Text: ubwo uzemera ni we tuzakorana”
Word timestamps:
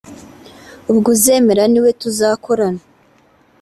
ubwo 0.91 1.07
uzemera 1.15 1.63
ni 1.71 1.79
we 1.83 1.89
tuzakorana” 2.01 2.81